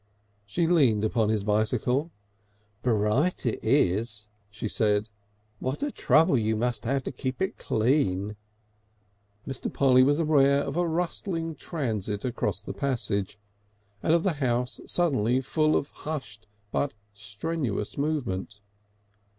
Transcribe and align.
She 0.47 0.65
leaned 0.65 1.05
upon 1.05 1.29
his 1.29 1.43
bicycle. 1.43 2.09
"Bright 2.81 3.45
it 3.45 3.59
is!" 3.63 4.29
she 4.49 4.67
said. 4.67 5.09
"What 5.59 5.83
a 5.83 5.91
trouble 5.91 6.39
you 6.39 6.55
must 6.55 6.85
have 6.85 7.03
to 7.03 7.11
keep 7.11 7.39
it 7.39 7.59
clean!" 7.59 8.35
Mr. 9.47 9.71
Polly 9.71 10.01
was 10.01 10.17
aware 10.17 10.63
of 10.63 10.75
a 10.75 10.87
rustling 10.87 11.53
transit 11.53 12.25
along 12.25 12.53
the 12.65 12.73
passage, 12.73 13.37
and 14.01 14.11
of 14.13 14.23
the 14.23 14.33
house 14.41 14.79
suddenly 14.87 15.39
full 15.39 15.75
of 15.75 15.91
hushed 15.91 16.47
but 16.71 16.95
strenuous 17.13 17.95
movement. 17.95 18.59